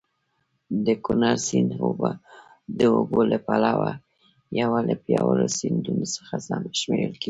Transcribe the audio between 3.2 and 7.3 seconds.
له پلوه یو له پیاوړو سیندونو څخه شمېرل کېږي.